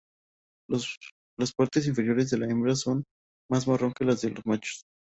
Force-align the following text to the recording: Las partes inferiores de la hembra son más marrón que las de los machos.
Las 1.37 1.53
partes 1.53 1.85
inferiores 1.87 2.31
de 2.31 2.39
la 2.39 2.47
hembra 2.47 2.73
son 2.73 3.03
más 3.51 3.67
marrón 3.67 3.93
que 3.93 4.03
las 4.03 4.21
de 4.21 4.31
los 4.31 4.43
machos. 4.47 4.81